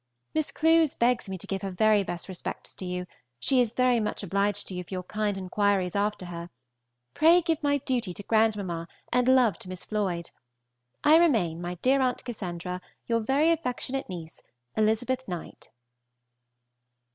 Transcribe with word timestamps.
Miss 0.33 0.49
Clewes 0.51 0.95
begs 0.95 1.29
me 1.29 1.37
to 1.37 1.45
give 1.45 1.61
her 1.61 1.69
very 1.69 2.01
best 2.01 2.27
respects 2.27 2.73
to 2.73 2.85
you; 2.85 3.05
she 3.39 3.61
is 3.61 3.75
very 3.75 3.99
much 3.99 4.23
obliged 4.23 4.67
to 4.67 4.73
you 4.73 4.83
for 4.83 4.89
your 4.91 5.03
kind 5.03 5.37
inquiries 5.37 5.95
after 5.95 6.25
her. 6.25 6.49
Pray 7.13 7.39
give 7.39 7.61
my 7.61 7.77
duty 7.77 8.11
to 8.11 8.23
grandmamma 8.23 8.87
and 9.13 9.27
love 9.27 9.59
to 9.59 9.69
Miss 9.69 9.85
Floyd. 9.85 10.31
I 11.03 11.17
remain, 11.17 11.61
my 11.61 11.75
dear 11.75 12.01
Aunt 12.01 12.25
Cassandra, 12.25 12.81
your 13.05 13.19
very 13.19 13.51
affectionate 13.51 14.09
niece, 14.09 14.41
ELIZTH. 14.75 15.27
KNIGHT. 15.27 15.69